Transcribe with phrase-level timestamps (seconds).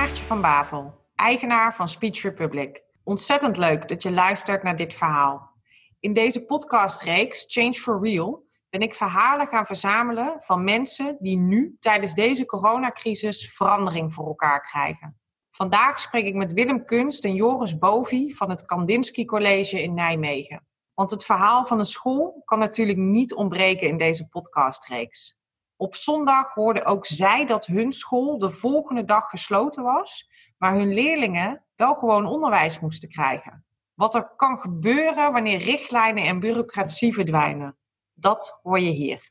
[0.00, 2.82] Maartje van Bavel, eigenaar van Speech Republic.
[3.04, 5.50] Ontzettend leuk dat je luistert naar dit verhaal.
[5.98, 11.76] In deze podcastreeks Change for Real ben ik verhalen gaan verzamelen van mensen die nu
[11.80, 15.20] tijdens deze coronacrisis verandering voor elkaar krijgen.
[15.50, 20.66] Vandaag spreek ik met Willem Kunst en Joris Bovi van het Kandinsky College in Nijmegen.
[20.94, 25.39] Want het verhaal van een school kan natuurlijk niet ontbreken in deze podcastreeks.
[25.80, 30.92] Op zondag hoorden ook zij dat hun school de volgende dag gesloten was, maar hun
[30.92, 33.64] leerlingen wel gewoon onderwijs moesten krijgen.
[33.94, 37.76] Wat er kan gebeuren wanneer richtlijnen en bureaucratie verdwijnen,
[38.14, 39.29] dat hoor je hier.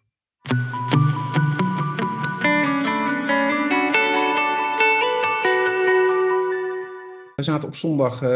[7.39, 8.29] We zaten op zondag uh,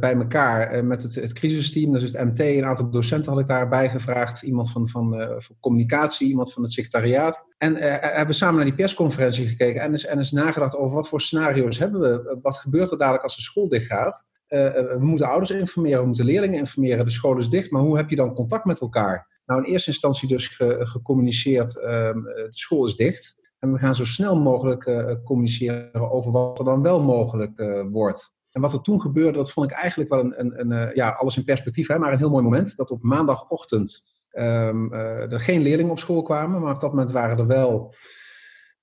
[0.00, 2.40] bij elkaar uh, met het, het crisisteam, dus het MT.
[2.40, 4.42] Een aantal docenten had ik daarbij gevraagd.
[4.42, 7.46] Iemand van, van, communicatie, iemand van het secretariaat.
[7.58, 7.76] En
[8.14, 11.78] hebben samen naar die persconferentie gekeken en eens, en eens nagedacht over wat voor scenario's
[11.78, 12.38] hebben we.
[12.42, 14.26] Wat gebeurt er dadelijk als de school dicht gaat?
[14.48, 17.04] we moeten ouders informeren, we moeten leerlingen informeren.
[17.04, 19.40] De school is dicht, maar hoe heb je dan contact met elkaar?
[19.46, 23.36] Nou, in eerste instantie dus ge, gecommuniceerd, ehm, de school is dicht.
[23.58, 28.36] En we gaan zo snel mogelijk communiceren over wat er dan wel mogelijk wordt.
[28.52, 31.08] En wat er toen gebeurde, dat vond ik eigenlijk wel een, een, een eh, ja,
[31.08, 32.76] alles in perspectief, hè, maar een heel mooi moment.
[32.76, 37.38] Dat op maandagochtend um, er geen leerlingen op school kwamen, maar op dat moment waren
[37.38, 37.94] er wel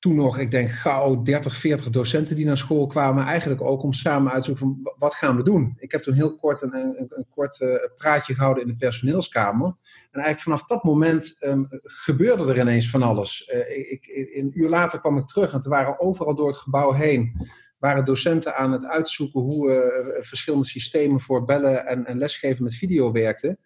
[0.05, 3.25] toen nog, ik denk gauw 30, 40 docenten die naar school kwamen.
[3.25, 5.75] Eigenlijk ook om samen uit te zoeken van wat gaan we doen.
[5.77, 9.67] Ik heb toen heel kort een, een, een kort uh, praatje gehouden in de personeelskamer.
[10.11, 13.51] En eigenlijk vanaf dat moment um, gebeurde er ineens van alles.
[13.53, 16.91] Uh, ik, een uur later kwam ik terug en er waren overal door het gebouw
[16.91, 17.47] heen
[17.79, 22.75] waren docenten aan het uitzoeken hoe uh, verschillende systemen voor bellen en, en, lesgeven met
[22.75, 23.59] video werkten.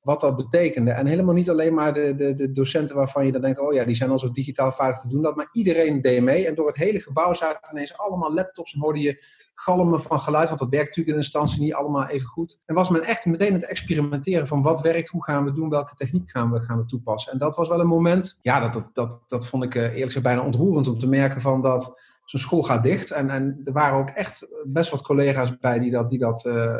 [0.00, 0.90] Wat dat betekende.
[0.90, 3.84] En helemaal niet alleen maar de, de, de, docenten waarvan je dan denkt, oh ja,
[3.84, 5.36] die zijn al zo digitaal vaardig te doen dat.
[5.36, 6.46] Maar iedereen deed mee.
[6.46, 9.24] En door het hele gebouw zaten ineens allemaal laptops en hoorde je
[9.54, 10.48] galmen van geluid.
[10.48, 12.62] Want dat werkt natuurlijk in instantie niet allemaal even goed.
[12.66, 15.94] En was men echt meteen het experimenteren van wat werkt, hoe gaan we doen, welke
[15.94, 17.32] techniek gaan we, gaan we toepassen.
[17.32, 20.04] En dat was wel een moment, ja, dat, dat, dat, dat vond ik uh, eerlijk
[20.04, 23.10] gezegd bijna ontroerend om te merken van dat zo'n school gaat dicht.
[23.10, 26.74] En, en er waren ook echt best wat collega's bij die dat, die dat uh,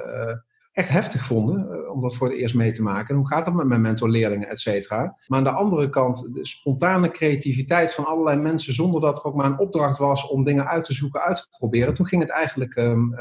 [0.73, 1.69] echt heftig vonden.
[1.71, 3.09] Uh, om dat voor het eerst mee te maken.
[3.09, 5.15] En hoe gaat dat met mijn mentorleerlingen, et cetera.
[5.27, 8.75] Maar aan de andere kant, de spontane creativiteit van allerlei mensen.
[8.75, 11.47] zonder dat er ook maar een opdracht was om dingen uit te zoeken, uit te
[11.59, 11.95] proberen.
[11.95, 13.17] Toen ging het eigenlijk um,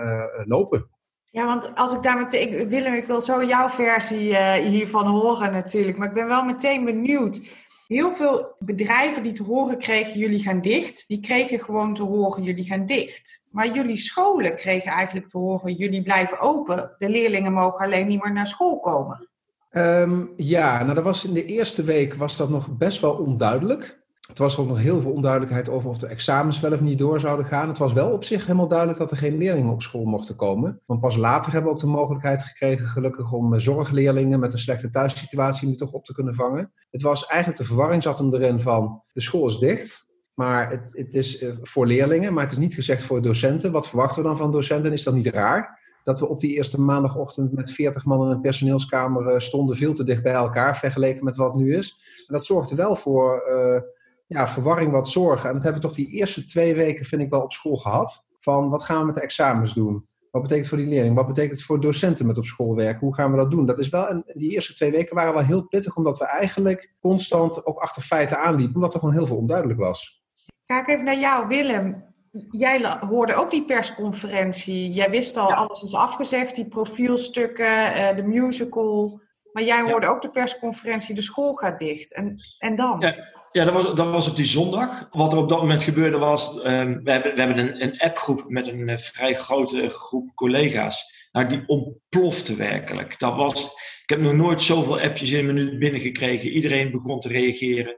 [0.46, 0.90] lopen.
[1.31, 2.69] Ja, want als ik daar meteen.
[2.69, 5.97] Willem, ik wil zo jouw versie hiervan horen natuurlijk.
[5.97, 7.42] Maar ik ben wel meteen benieuwd
[7.88, 12.44] Heel veel bedrijven die te horen kregen, jullie gaan dicht, die kregen gewoon te horen,
[12.44, 13.44] jullie gaan dicht.
[13.51, 16.91] Maar jullie scholen kregen eigenlijk te horen, jullie blijven open.
[16.97, 19.28] De leerlingen mogen alleen niet meer naar school komen.
[19.72, 24.05] Um, ja, nou dat was in de eerste week was dat nog best wel onduidelijk.
[24.28, 27.19] Het was ook nog heel veel onduidelijkheid over of de examens wel of niet door
[27.19, 27.68] zouden gaan.
[27.68, 30.81] Het was wel op zich helemaal duidelijk dat er geen leerlingen op school mochten komen.
[30.86, 34.59] Want pas later hebben we ook de mogelijkheid gekregen, gelukkig, om eh, zorgleerlingen met een
[34.59, 36.72] slechte thuissituatie nu toch op te kunnen vangen.
[36.91, 40.13] Het was eigenlijk de verwarring zat hem erin van de school is dicht.
[40.34, 43.72] Maar het, het is eh, voor leerlingen, maar het is niet gezegd voor docenten.
[43.72, 44.94] Wat verwachten we dan van docenten?
[44.94, 45.84] Is dat niet raar?
[46.03, 49.94] dat we op die eerste maandagochtend met 40 man in een personeelskamer eh, stonden, veel
[49.94, 52.00] te dicht bij elkaar vergeleken met wat nu is.
[52.28, 53.44] En dat zorgde wel voor
[54.28, 55.47] ja, verwarring wat zorgen.
[55.47, 58.25] En dat hebben we toch die eerste twee weken, vind ik, wel op school gehad.
[58.40, 60.06] Van wat gaan we met de examens doen?
[60.31, 61.16] Wat betekent het voor die leerling?
[61.16, 63.00] Wat betekent het voor docenten met op school werken?
[63.00, 63.66] Hoe gaan we dat doen?
[63.66, 66.96] Dat is wel, en die eerste twee weken waren wel heel pittig, omdat we eigenlijk
[67.02, 70.24] constant ook achter feiten aanliepen, omdat er gewoon heel veel onduidelijk was.
[70.62, 72.03] Ga ik even naar jou, Willem.
[72.50, 74.92] Jij hoorde ook die persconferentie.
[74.92, 79.22] Jij wist al, alles is afgezegd, die profielstukken, eh, de musical.
[79.56, 82.14] Maar jij hoorde ook de persconferentie, de school gaat dicht.
[82.14, 83.00] En, en dan?
[83.00, 83.34] Ja.
[83.52, 85.08] Ja, dat was, dat was op die zondag.
[85.12, 88.50] Wat er op dat moment gebeurde was, um, we hebben, we hebben een, een appgroep
[88.50, 91.28] met een uh, vrij grote groep collega's.
[91.32, 93.20] Nou, die ontplofte werkelijk.
[93.20, 93.64] Dat was,
[94.04, 96.50] ik heb nog nooit zoveel appjes in een minuut binnengekregen.
[96.50, 97.96] Iedereen begon te reageren.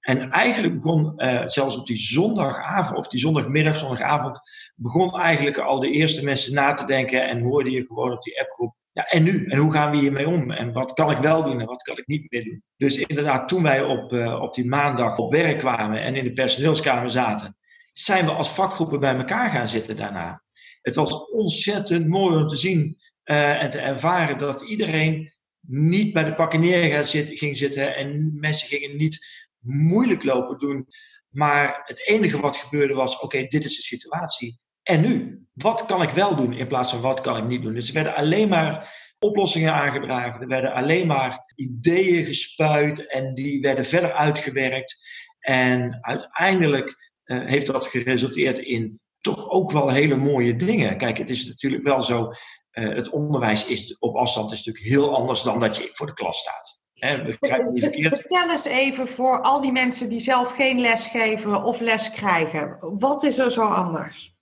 [0.00, 4.40] En eigenlijk begon uh, zelfs op die zondagavond, of die zondagmiddag, zondagavond,
[4.74, 8.40] begon eigenlijk al de eerste mensen na te denken en hoorde je gewoon op die
[8.40, 9.46] appgroep ja, en nu?
[9.46, 10.50] En hoe gaan we hiermee om?
[10.50, 12.62] En wat kan ik wel doen en wat kan ik niet meer doen?
[12.76, 16.32] Dus inderdaad, toen wij op, uh, op die maandag op werk kwamen en in de
[16.32, 17.56] personeelskamer zaten,
[17.92, 20.42] zijn we als vakgroepen bij elkaar gaan zitten daarna.
[20.82, 26.24] Het was ontzettend mooi om te zien uh, en te ervaren dat iedereen niet bij
[26.24, 30.86] de pakken neer ging zitten en mensen gingen niet moeilijk lopen doen.
[31.28, 34.58] Maar het enige wat gebeurde was: oké, dit is de situatie.
[34.90, 35.44] En nu?
[35.52, 37.74] Wat kan ik wel doen in plaats van wat kan ik niet doen?
[37.74, 40.40] Dus er werden alleen maar oplossingen aangebracht.
[40.40, 44.96] Er werden alleen maar ideeën gespuit en die werden verder uitgewerkt.
[45.40, 50.98] En uiteindelijk uh, heeft dat geresulteerd in toch ook wel hele mooie dingen.
[50.98, 52.32] Kijk, het is natuurlijk wel zo,
[52.70, 56.38] het onderwijs is op afstand is natuurlijk heel anders dan dat je voor de klas
[56.38, 56.78] staat.
[58.18, 62.96] Vertel eens even voor al die mensen die zelf geen les geven of les krijgen.
[62.98, 64.39] Wat is er zo anders?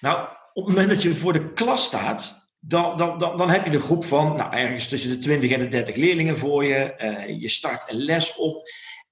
[0.00, 3.64] Nou, op het moment dat je voor de klas staat, dan, dan, dan, dan heb
[3.64, 6.94] je de groep van nou, ergens tussen de 20 en de 30 leerlingen voor je.
[6.98, 8.62] Uh, je start een les op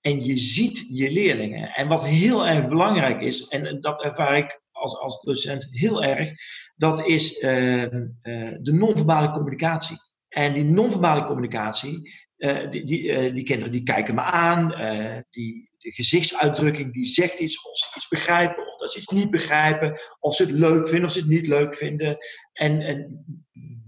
[0.00, 1.68] en je ziet je leerlingen.
[1.68, 6.32] En wat heel erg belangrijk is, en dat ervaar ik als, als docent heel erg,
[6.76, 7.90] dat is uh, uh,
[8.60, 9.96] de non-verbale communicatie.
[10.38, 15.18] En die non-verbale communicatie, uh, die, die, uh, die, kinderen die kijken me aan, uh,
[15.30, 19.30] die, de gezichtsuitdrukking die zegt iets, of ze iets begrijpen, of dat ze iets niet
[19.30, 22.16] begrijpen, of ze het leuk vinden, of ze het niet leuk vinden.
[22.52, 23.24] En, en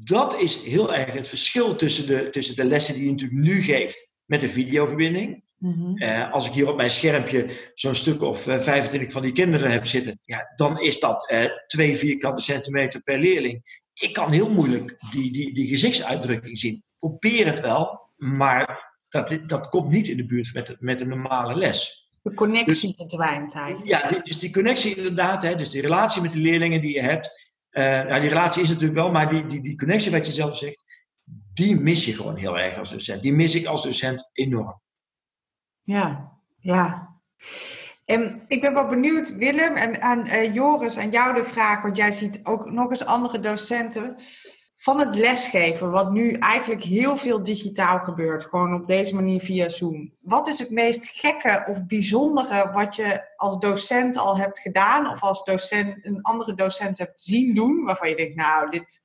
[0.04, 3.62] dat is heel erg het verschil tussen de, tussen de lessen die je natuurlijk nu
[3.62, 5.48] geeft met de videoverbinding.
[5.56, 6.02] Mm-hmm.
[6.32, 10.18] als ik hier op mijn schermpje zo'n stuk of 25 van die kinderen heb zitten,
[10.24, 11.32] ja, dan is dat
[11.66, 13.80] twee vierkante centimeter per leerling.
[14.00, 16.82] Ik kan heel moeilijk die, die, die gezichtsuitdrukking zien.
[16.98, 21.54] Probeer het wel, maar dat, dat komt niet in de buurt met, met een normale
[21.54, 22.08] les.
[22.22, 23.88] De connectie dus, verdwijnt eigenlijk.
[23.88, 27.48] Ja, dus die connectie inderdaad, hè, dus die relatie met de leerlingen die je hebt.
[27.70, 30.56] Uh, ja, die relatie is natuurlijk wel, maar die, die, die connectie wat je zelf
[30.56, 30.84] zegt,
[31.54, 33.22] die mis je gewoon heel erg als docent.
[33.22, 34.80] Die mis ik als docent enorm.
[35.82, 37.08] Ja, ja.
[38.10, 41.96] En ik ben wel benieuwd, Willem, en aan uh, Joris, aan jou de vraag, want
[41.96, 44.16] jij ziet ook nog eens andere docenten
[44.74, 49.68] van het lesgeven, wat nu eigenlijk heel veel digitaal gebeurt, gewoon op deze manier via
[49.68, 50.12] Zoom.
[50.22, 55.22] Wat is het meest gekke of bijzondere wat je als docent al hebt gedaan, of
[55.22, 59.00] als docent een andere docent hebt zien doen, waarvan je denkt, nou, dit,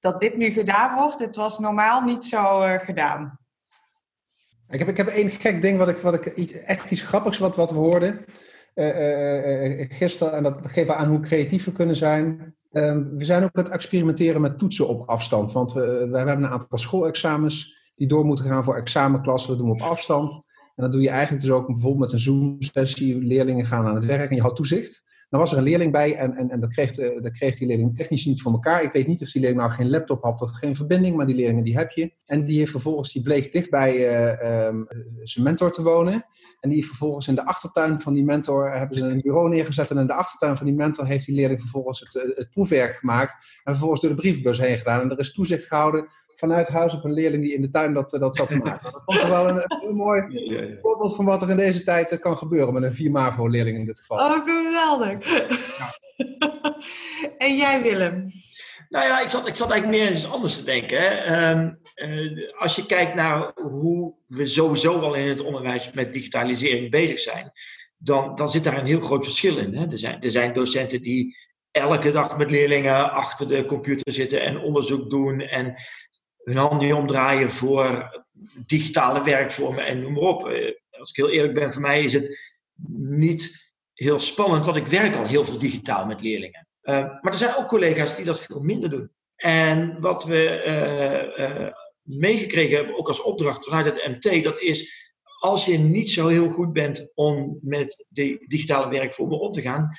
[0.00, 3.45] dat dit nu gedaan wordt, dit was normaal niet zo uh, gedaan?
[4.70, 7.38] Ik heb, ik heb één gek ding, wat ik, wat ik iets, echt iets grappigs
[7.38, 8.24] wat, wat we hoorden
[8.76, 12.54] uh, gisteren, en dat geeft aan hoe creatief we kunnen zijn.
[12.72, 15.52] Ehm, we zijn ook aan het experimenteren met toetsen op afstand.
[15.52, 19.48] Want we, we hebben een aantal schoolexamens die door moeten gaan voor examenklassen.
[19.48, 20.32] Dat doen we op afstand.
[20.74, 23.24] En dat doe je eigenlijk dus ook bijvoorbeeld met een Zoom-sessie.
[23.24, 25.04] Leerlingen gaan aan het werk en je houdt toezicht.
[25.28, 27.66] Dan was er een leerling bij en, en, en dat, kreeg, uh, dat kreeg die
[27.66, 28.82] leerling technisch niet voor elkaar.
[28.82, 31.34] Ik weet niet of die leerling nou geen laptop had of geen verbinding, maar die
[31.34, 32.12] leerlingen die heb je.
[32.26, 34.82] En die heeft vervolgens, die bleek dicht bij uh,
[35.24, 36.24] zijn mentor te wonen.
[36.60, 39.90] En die vervolgens in de achtertuin van die mentor hebben ze een bureau neergezet.
[39.90, 42.96] En in de achtertuin van die mentor heeft die leerling vervolgens het, eh, het proefwerk
[42.96, 43.32] gemaakt.
[43.64, 45.00] En vervolgens door de brievenbus heen gedaan.
[45.00, 48.10] En er is toezicht gehouden vanuit huis op een leerling die in de tuin dat,
[48.10, 48.92] dat zat te maken.
[48.92, 50.22] Dat vond ik wel een, een mooi
[50.82, 53.78] voorbeeld van wat er in deze tijd eh, kan gebeuren met een 4 MAVO leerling
[53.78, 54.18] in dit geval.
[54.18, 55.28] Oh, geweldig.
[55.78, 55.94] Ja.
[57.46, 58.30] en jij Willem?
[58.88, 61.00] Nou ja, ik zat, ik zat eigenlijk meer iets anders te denken.
[61.00, 61.08] Hè.
[61.08, 66.90] Ehm, uh, als je kijkt naar hoe we sowieso al in het onderwijs met digitalisering
[66.90, 67.52] bezig zijn,
[67.96, 69.74] dan, dan zit daar een heel groot verschil in.
[69.74, 69.90] Hè.
[69.90, 71.36] Er, zijn, er zijn docenten die
[71.70, 75.74] elke dag met leerlingen achter de computer zitten en onderzoek doen en
[76.46, 78.10] hun handen omdraaien voor
[78.66, 80.48] digitale werkvormen en noem maar op.
[80.48, 82.54] Uh, als ik heel eerlijk ben, voor mij is het
[82.96, 86.66] niet heel spannend, want ik werk al heel veel digitaal met leerlingen.
[86.82, 89.10] Uh, maar er zijn ook collega's die dat veel minder doen.
[89.36, 90.64] En wat we
[91.36, 91.68] uh,
[92.18, 95.04] meegekregen hebben, ook als opdracht vanuit het MT, dat is
[95.40, 99.98] als je niet zo heel goed bent om met de digitale werkvormen om te gaan,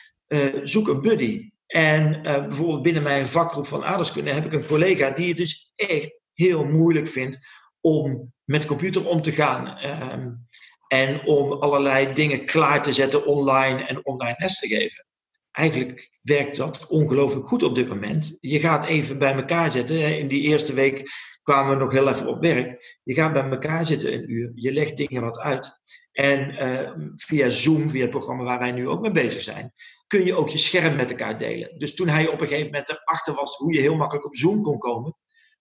[0.64, 1.50] zoek een buddy.
[1.68, 6.18] En bijvoorbeeld binnen mijn vakgroep van aardeskunde heb ik een collega die het dus echt
[6.38, 7.40] heel moeilijk vindt
[7.82, 9.86] om met computer om te gaan.
[10.12, 10.48] Um,
[10.88, 15.06] en om allerlei dingen klaar te zetten online en online les te geven.
[15.52, 18.38] Eigenlijk werkt dat ongelooflijk goed op dit moment.
[18.40, 20.18] Je gaat even bij elkaar zitten.
[20.18, 21.10] In die eerste week
[21.44, 23.00] kwamen we nog heel even op werk.
[23.04, 25.80] Je gaat bij elkaar zitten een uur, je legt dingen wat uit.
[26.12, 29.74] En uh, via Zoom, via het programma waar wij nu ook mee bezig zijn,
[30.08, 31.80] kun je ook je scherm met elkaar delen.
[31.80, 34.62] Dus toen hij op een gegeven moment erachter was hoe je heel makkelijk op Zoom
[34.62, 35.16] kon komen,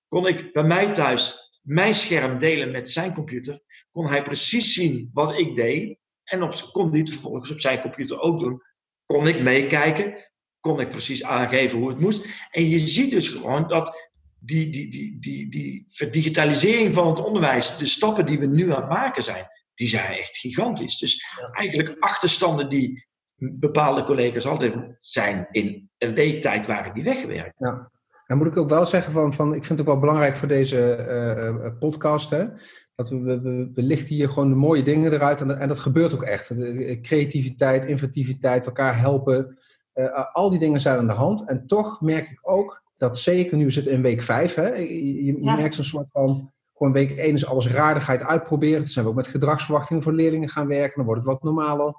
[0.09, 3.61] kon ik bij mij thuis mijn scherm delen met zijn computer.
[3.91, 5.99] Kon hij precies zien wat ik deed.
[6.25, 8.63] En op, kon hij het vervolgens op zijn computer ook doen.
[9.05, 10.31] Kon ik meekijken.
[10.61, 12.27] Kon ik precies aangeven hoe het moest.
[12.51, 17.77] En je ziet dus gewoon dat die, die, die, die, die verdigitalisering van het onderwijs,
[17.77, 20.99] de stappen die we nu aan het maken zijn, die zijn echt gigantisch.
[20.99, 27.55] Dus eigenlijk achterstanden die bepaalde collega's altijd zijn in een week tijd waren die weggewerkt.
[27.59, 27.91] Ja.
[28.27, 30.49] Dan moet ik ook wel zeggen van, van ik vind het ook wel belangrijk voor
[30.49, 31.07] deze
[31.63, 32.45] uh, podcast, hè,
[32.95, 36.15] dat we, we, we, lichten hier gewoon de mooie dingen eruit en, en dat gebeurt
[36.15, 36.55] ook echt.
[37.03, 39.57] creativiteit, inventiviteit, elkaar helpen,
[39.95, 41.49] uh, al die dingen zijn aan de hand.
[41.49, 44.55] En toch merk ik ook dat zeker nu zit in week 5.
[44.55, 46.55] Hè, je, je merkt zo'n soort van.
[46.77, 48.83] Gewoon week 1 is alles raar, ga je het uitproberen.
[48.83, 50.97] Toen zijn we ook met gedragsverwachtingen voor leerlingen gaan werken.
[50.97, 51.95] Dan wordt het wat normaler.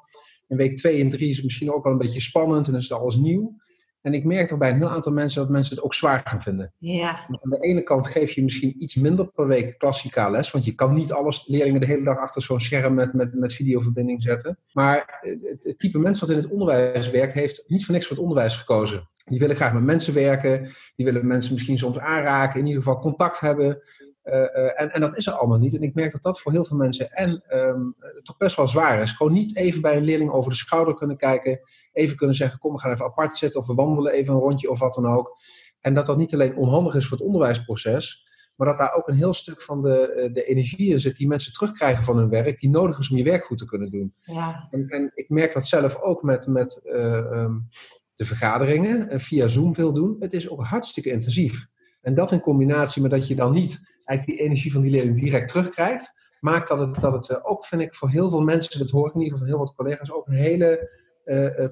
[0.48, 2.89] In week 2 en 3 is het misschien ook wel een beetje spannend en is
[2.89, 3.55] het alles nieuw.
[4.07, 6.41] En ik merk toch bij een heel aantal mensen dat mensen het ook zwaar gaan
[6.41, 6.73] vinden.
[6.77, 7.25] Ja.
[7.27, 10.75] aan de ene kant geef je misschien iets minder per week klassica les, want je
[10.75, 14.59] kan niet alles leerlingen de hele dag achter zo'n scherm met, met, met videoverbinding zetten.
[14.73, 18.15] Maar het, het type mens wat in het onderwijs werkt, heeft niet voor niks voor
[18.15, 19.09] het onderwijs gekozen.
[19.25, 22.99] Die willen graag met mensen werken, die willen mensen misschien soms aanraken, in ieder geval
[22.99, 23.83] contact hebben.
[24.23, 25.75] Uh, uh, en, en, dat is er allemaal niet.
[25.75, 29.01] En ik merk dat dat voor heel veel mensen en um, toch best wel zwaar
[29.01, 29.11] is.
[29.11, 31.59] Gewoon niet even bij een leerling over de schouder kunnen kijken.
[31.98, 34.70] Even kunnen zeggen, kom we gaan even apart zitten of we wandelen even een rondje
[34.70, 35.38] of wat dan ook.
[35.80, 38.25] En dat dat niet alleen onhandig is voor het onderwijsproces.
[38.56, 41.54] Maar dat daar ook een heel stuk van de, de energie in zit die mensen
[41.54, 42.60] terugkrijgen van hun werk.
[42.60, 44.13] Die nodig is om je werk goed te kunnen doen.
[44.22, 44.68] Ja.
[44.72, 47.68] En, en ik merk dat zelf ook met, met uh, um,
[48.16, 49.22] de vergaderingen.
[49.22, 50.16] via Zoom veel doen.
[50.20, 51.66] Het is ook hartstikke intensief.
[52.01, 55.20] En dat in combinatie met dat je dan niet eigenlijk die energie van die leerling
[55.20, 58.89] direct terugkrijgt, maakt dat het, dat het ook, vind ik, voor heel veel mensen, dat
[58.89, 60.89] hoor ik in ieder geval van heel wat collega's, ook een hele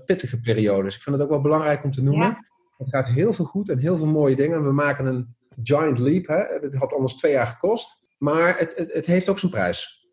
[0.06, 0.96] pittige periode is.
[0.96, 2.28] Ik vind het ook wel belangrijk om te noemen.
[2.28, 2.44] Ja.
[2.78, 4.64] Het gaat heel veel goed en heel veel mooie dingen.
[4.64, 6.28] We maken een giant leap.
[6.28, 6.38] Hè?
[6.38, 8.08] Het had anders twee jaar gekost.
[8.18, 10.04] Maar het, het, het heeft ook zijn prijs.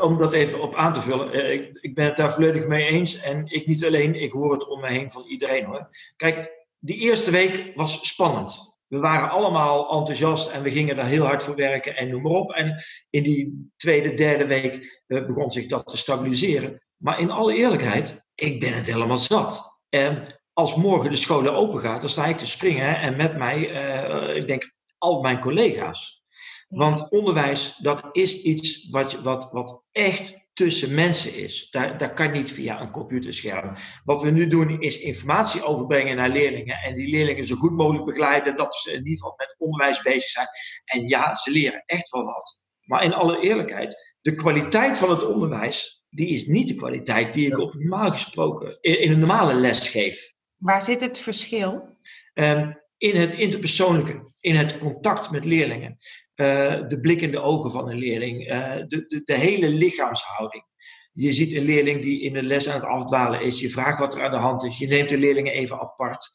[0.00, 3.20] Om dat even op aan te vullen, ik, ik ben het daar volledig mee eens.
[3.20, 5.88] En ik niet alleen, ik hoor het om me heen van iedereen hoor.
[6.16, 11.24] Kijk, die eerste week was spannend we waren allemaal enthousiast en we gingen daar heel
[11.24, 12.52] hard voor werken en noem maar op.
[12.52, 16.82] En in die tweede, derde week begon zich dat te stabiliseren.
[16.96, 19.80] Maar in alle eerlijkheid, ik ben het helemaal zat.
[19.88, 23.58] En als morgen de scholen open gaat, dan sta ik te springen en met mij,
[24.28, 26.24] uh, ik denk, al mijn collega's.
[26.68, 31.70] Want onderwijs, dat is iets wat, wat, wat echt tussen mensen is.
[31.70, 33.74] Daar, dat kan niet via een computerscherm.
[34.04, 38.04] Wat we nu doen is informatie overbrengen naar leerlingen en die leerlingen zo goed mogelijk
[38.04, 40.46] begeleiden dat ze in ieder geval met onderwijs bezig zijn.
[40.84, 42.64] En ja, ze leren echt wel wat.
[42.80, 47.46] Maar in alle eerlijkheid, de kwaliteit van het onderwijs, die is niet de kwaliteit die
[47.46, 50.34] ik op normaal gesproken in een normale les geef.
[50.56, 51.96] Waar zit het verschil?
[52.34, 55.96] Um, in het interpersoonlijke, in het contact met leerlingen.
[56.36, 60.64] Uh, de blik in de ogen van een leerling, uh, de, de, de, hele lichaamshouding.
[61.12, 64.14] Je ziet een leerling die in de les aan het afdwalen is, je vraagt wat
[64.14, 66.26] er aan de hand is, je neemt de leerlingen even apart.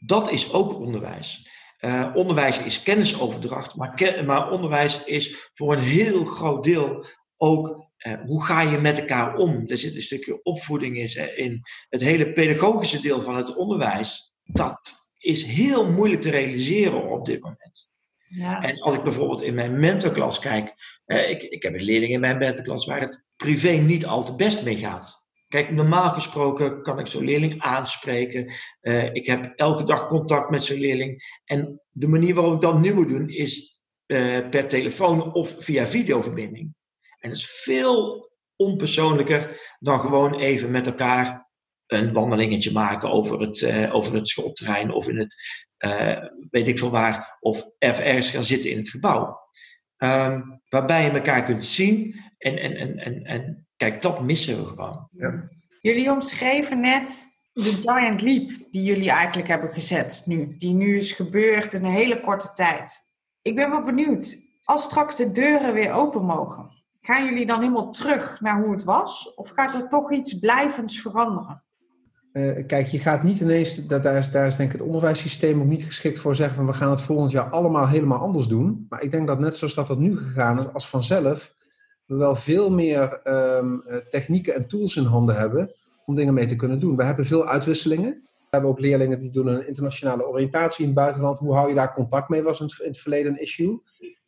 [0.00, 1.48] Dat is ook onderwijs.
[1.80, 7.06] Uh, onderwijs is kennisoverdracht, maar, ken, maar, onderwijs is voor een heel groot deel
[7.36, 7.92] ook
[8.26, 9.62] hoe ga je met elkaar om.
[9.66, 14.34] Er zit een stukje opvoeding in, in het hele pedagogische deel van het onderwijs.
[14.42, 17.92] Dat is heel moeilijk te realiseren op dit moment.
[18.28, 18.62] Ja.
[18.62, 22.20] En als ik bijvoorbeeld in mijn mentorklas kijk, eh, ik, ik heb een leerling in
[22.20, 25.22] mijn mentorklas waar het privé niet al te best mee gaat.
[25.48, 28.52] Kijk, normaal gesproken kan ik zo'n leerling aanspreken.
[28.82, 31.40] Uh, ik heb elke dag contact met zo'n leerling.
[31.44, 33.80] En de manier waarop ik dat nu moet doen is
[34.50, 36.74] per telefoon of via videoverbinding.
[37.24, 41.50] En dat is veel onpersoonlijker dan gewoon even met elkaar
[41.86, 45.34] een wandelingetje maken over het, uh, over het schoolterrein of in het,
[45.78, 49.40] uh, weet ik veel waar, of ergens gaan zitten in het gebouw.
[49.98, 54.66] Um, waarbij je elkaar kunt zien en, en, en, en, en kijk, dat missen we
[54.66, 55.08] gewoon.
[55.10, 55.48] Ja.
[55.80, 61.12] Jullie omschreven net de giant leap die jullie eigenlijk hebben gezet nu, die nu is
[61.12, 63.00] gebeurd in een hele korte tijd.
[63.42, 67.90] Ik ben wel benieuwd, als straks de deuren weer open mogen, gaan jullie dan helemaal
[67.90, 69.34] terug naar hoe het was?
[69.34, 71.62] Of gaat er toch iets blijvends veranderen?
[72.32, 75.60] Uh, kijk, je gaat niet ineens, dat, daar, is, daar is denk ik het onderwijssysteem
[75.60, 78.86] ook niet geschikt voor zeggen van we gaan het volgend jaar allemaal helemaal anders doen.
[78.88, 81.54] Maar ik denk dat net zoals dat dat nu gegaan is, als vanzelf,
[82.06, 85.74] we wel veel meer um, technieken en tools in handen hebben
[86.06, 86.96] om dingen mee te kunnen doen.
[86.96, 88.10] We hebben veel uitwisselingen.
[88.10, 91.38] We hebben ook leerlingen die doen een internationale oriëntatie in het buitenland.
[91.38, 93.82] Hoe hou je daar contact mee, was in het, in het verleden een issue.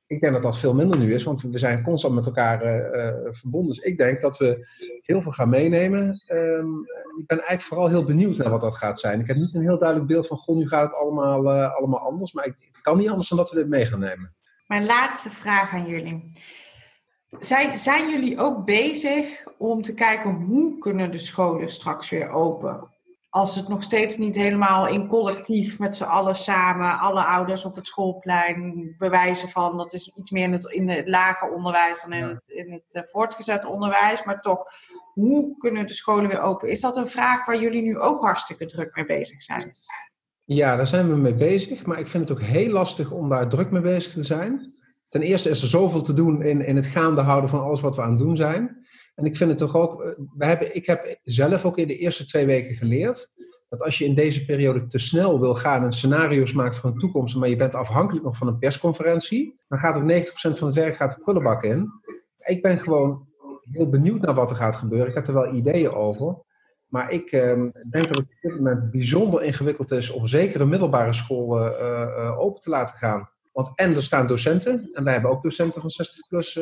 [0.06, 3.04] Ik denk dat dat veel minder nu is, want we zijn constant met elkaar uh,
[3.04, 3.74] uh, verbonden.
[3.74, 4.68] Dus ik denk dat we
[5.02, 6.22] heel veel gaan meenemen.
[6.28, 6.80] Um,
[7.18, 9.20] ik ben eigenlijk vooral heel benieuwd naar wat dat gaat zijn.
[9.20, 12.00] Ik heb niet een heel duidelijk beeld van, goh, nu gaat het allemaal, uh, allemaal
[12.00, 12.32] anders.
[12.32, 14.34] Maar ik, het kan niet anders dan dat we dit mee gaan nemen.
[14.66, 16.30] Mijn laatste vraag aan jullie.
[17.38, 22.95] Zijn, zijn jullie ook bezig om te kijken hoe kunnen de scholen straks weer open?
[23.36, 27.74] Als het nog steeds niet helemaal in collectief met z'n allen samen, alle ouders op
[27.74, 32.12] het schoolplein bewijzen van, dat is iets meer in het, in het lager onderwijs dan
[32.12, 34.64] in het, in het uh, voortgezet onderwijs, maar toch,
[35.12, 36.70] hoe kunnen de scholen weer open?
[36.70, 39.72] Is dat een vraag waar jullie nu ook hartstikke druk mee bezig zijn?
[40.44, 43.48] Ja, daar zijn we mee bezig, maar ik vind het ook heel lastig om daar
[43.48, 44.60] druk mee bezig te zijn.
[45.08, 47.96] Ten eerste is er zoveel te doen in, in het gaande houden van alles wat
[47.96, 48.85] we aan het doen zijn.
[49.16, 52.24] En ik vind het toch ook, we hebben, ik heb zelf ook in de eerste
[52.24, 53.28] twee weken geleerd
[53.68, 56.98] dat als je in deze periode te snel wil gaan en scenario's maakt voor een
[56.98, 60.76] toekomst, maar je bent afhankelijk nog van een persconferentie, dan gaat ook 90% van het
[60.76, 61.90] werk gaat de prullenbak in.
[62.38, 63.26] Ik ben gewoon
[63.70, 65.08] heel benieuwd naar wat er gaat gebeuren.
[65.08, 66.44] Ik heb er wel ideeën over.
[66.86, 70.68] Maar ik ehm, denk dat het op dit moment bijzonder ingewikkeld is om zeker een
[70.68, 71.60] middelbare school
[72.36, 73.30] open te laten gaan.
[73.56, 76.52] Want en er staan docenten, en wij hebben ook docenten van 60 plus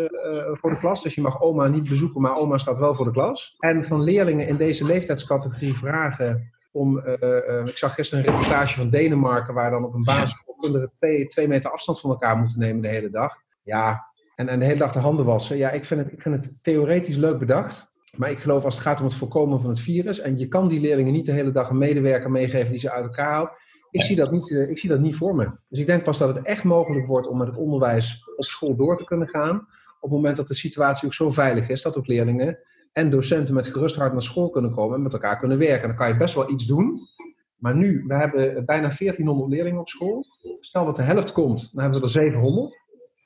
[0.53, 1.03] voor de klas.
[1.03, 3.55] Dus je mag oma niet bezoeken, maar oma staat wel voor de klas.
[3.59, 6.99] En van leerlingen in deze leeftijdscategorie vragen om.
[7.65, 11.49] ik zag gisteren een reportage van Denemarken, waar dan op een basisschool kinderen twee, twee
[11.49, 13.37] meter afstand van elkaar moeten nemen de hele dag.
[13.63, 15.57] Ja, en, en de hele dag de handen wassen.
[15.57, 17.93] Ja, ik vind, het, ik vind het theoretisch leuk bedacht.
[18.17, 20.21] Maar ik geloof als het gaat om het voorkomen van het virus.
[20.21, 23.05] En je kan die leerlingen niet de hele dag een medewerker meegeven die ze uit
[23.05, 23.53] elkaar haalt.
[23.95, 25.45] Ik zie, dat niet, eh, ik zie dat niet voor me.
[25.69, 28.77] Dus ik denk pas dat het echt mogelijk wordt om met het onderwijs op school
[28.77, 29.57] door te kunnen gaan.
[30.01, 33.55] Op het moment dat de situatie ook zo veilig is dat ook leerlingen en docenten
[33.55, 35.89] met gerust hart naar school kunnen komen en met elkaar kunnen werken.
[35.89, 36.95] Dan kan je best wel iets doen.
[37.57, 40.25] Maar nu, we hebben bijna 1400 leerlingen op school.
[40.61, 42.75] Stel dat de helft komt, dan hebben we er 700.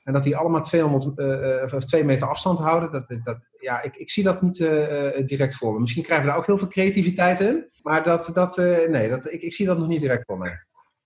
[0.03, 2.91] En dat die allemaal 200, uh, uh, 2 meter afstand houden.
[2.91, 5.79] Dat, dat, ja, ik, ik zie dat niet uh, direct voor me.
[5.79, 7.69] Misschien krijgen we daar ook heel veel creativiteit in.
[7.81, 10.63] Maar dat, dat, nee, dat, ik, ik zie dat nog niet direct voor mij.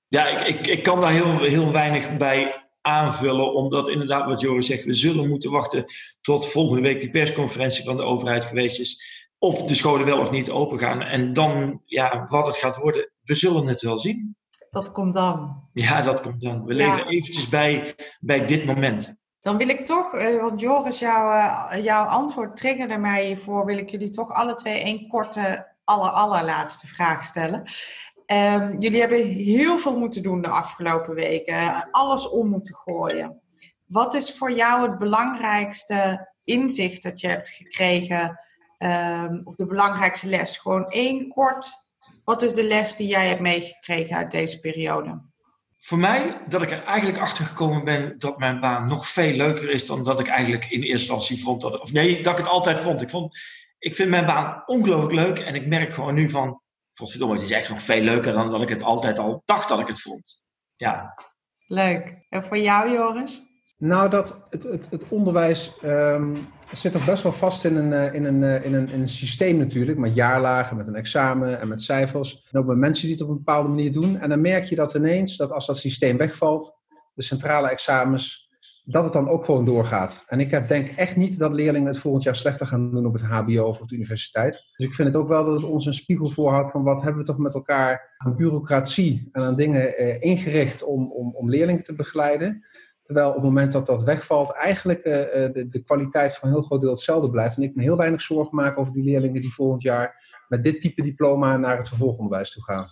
[0.07, 3.53] Ja, ik, ik, ik kan daar heel, heel weinig bij aanvullen.
[3.53, 5.85] Omdat inderdaad, wat Joris zegt, we zullen moeten wachten
[6.21, 9.21] tot volgende week de persconferentie van de overheid geweest is.
[9.37, 11.01] Of de scholen wel of niet open gaan.
[11.01, 14.35] En dan, ja, wat het gaat worden, we zullen het wel zien.
[14.69, 15.67] Dat komt dan.
[15.71, 16.65] Ja, dat komt dan.
[16.65, 19.15] We leven eventjes bij, bij dit moment.
[19.43, 23.77] Dan wil ik toch, eh, want Joris, jouw, eh, jouw antwoord triggerde mij hiervoor, wil
[23.77, 27.71] ik jullie toch alle twee één korte, aller, allerlaatste vraag stellen.
[28.27, 33.41] Um, jullie hebben heel veel moeten doen de afgelopen weken, alles om moeten gooien.
[33.85, 38.39] Wat is voor jou het belangrijkste inzicht dat je hebt gekregen,
[38.79, 40.57] um, of de belangrijkste les?
[40.57, 41.71] Gewoon één kort
[42.25, 45.21] wat is de les die jij hebt meegekregen uit deze periode?
[45.85, 49.69] Voor mij, dat ik er eigenlijk achter gekomen ben dat mijn baan nog veel leuker
[49.69, 51.61] is dan dat ik eigenlijk in eerste instantie vond.
[51.61, 53.01] Dat, of nee, dat ik het altijd vond.
[53.01, 53.37] Ik, vond,
[53.79, 56.61] ik vind mijn baan ongelooflijk leuk en ik merk gewoon nu van,
[56.93, 59.79] verdomme, het is echt nog veel leuker dan dat ik het altijd al dacht dat
[59.79, 60.45] ik het vond.
[60.75, 61.13] Ja.
[61.67, 62.25] Leuk.
[62.29, 63.41] En voor jou, Joris?
[63.77, 68.13] Nou, dat het, het, het onderwijs um, zit toch best wel vast in een, eh,
[68.13, 71.67] in, een, eh, in, een, in een systeem natuurlijk, met jaarlagen, met een examen en
[71.67, 72.47] met cijfers.
[72.51, 74.19] En ook met mensen die het op een bepaalde manier doen.
[74.19, 76.75] En dan merk je dat ineens, dat als dat systeem wegvalt,
[77.13, 78.43] de centrale examens,
[78.85, 80.23] dat het dan ook gewoon doorgaat.
[80.27, 83.13] En ik heb, denk echt niet dat leerlingen het volgend jaar slechter gaan doen op
[83.13, 84.53] het HBO of op de universiteit.
[84.77, 87.21] Dus ik vind het ook wel dat het ons een spiegel voorhoudt van wat hebben
[87.21, 91.83] we toch met elkaar aan bureaucratie en aan dingen eh, ingericht om, om, om leerlingen
[91.83, 92.65] te begeleiden.
[93.03, 96.63] Terwijl op het moment dat dat wegvalt, eigenlijk uh, de, de, kwaliteit van een heel
[96.63, 97.57] groot deel hetzelfde blijft.
[97.57, 100.81] En ik me heel weinig zorgen maak over die leerlingen die volgend jaar met dit
[100.81, 102.87] type diploma naar het vervolgonderwijs toe gaan.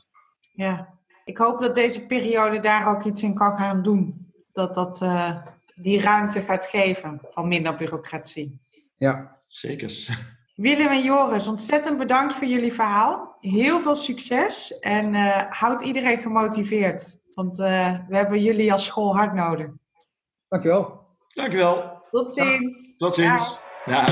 [0.54, 4.32] Ja, ik hoop dat deze periode daar ook iets in kan gaan doen.
[4.52, 5.38] Dat dat uh,
[5.76, 8.58] die ruimte gaat geven van minder bureaucratie.
[8.98, 10.20] Ja, zeker.
[10.56, 13.38] Willem en Joris, ontzettend bedankt voor jullie verhaal.
[13.40, 17.20] Heel veel succes en uh, houd iedereen gemotiveerd.
[17.34, 19.70] Want we hebben jullie als school hard nodig.
[20.52, 21.00] Dankjewel.
[21.36, 22.02] Dankjewel.
[22.12, 22.98] Tot ziens.
[22.98, 23.58] Tot ziens.
[23.86, 24.06] Ja.